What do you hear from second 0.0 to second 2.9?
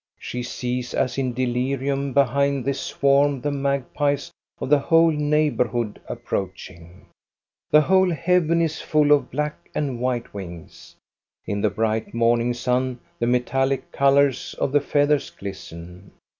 She sees as in delirium behind this